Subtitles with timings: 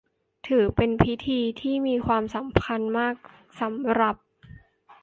[0.47, 3.15] ถือเป็นพิธีที่มีความสำคัญมาก
[3.59, 4.15] สำหรับ